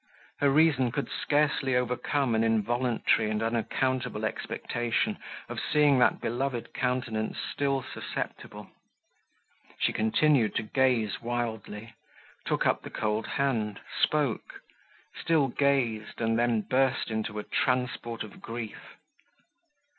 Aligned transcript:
Her 0.39 0.49
reason 0.49 0.91
could 0.91 1.11
scarcely 1.11 1.75
overcome 1.75 2.33
an 2.33 2.43
involuntary 2.43 3.29
and 3.29 3.43
unaccountable 3.43 4.25
expectation 4.25 5.19
of 5.47 5.59
seeing 5.59 5.99
that 5.99 6.19
beloved 6.19 6.73
countenance 6.73 7.37
still 7.39 7.83
susceptible. 7.83 8.71
She 9.77 9.93
continued 9.93 10.55
to 10.55 10.63
gaze 10.63 11.21
wildly; 11.21 11.93
took 12.47 12.65
up 12.65 12.81
the 12.81 12.89
cold 12.89 13.27
hand; 13.27 13.79
spoke; 14.01 14.61
still 15.13 15.49
gazed, 15.49 16.19
and 16.19 16.39
then 16.39 16.61
burst 16.61 17.11
into 17.11 17.37
a 17.37 17.43
transport 17.43 18.23
of 18.23 18.41
grief. 18.41 18.95